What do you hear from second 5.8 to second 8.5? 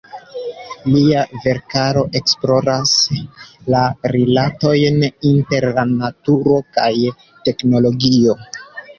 naturo kaj teknologio.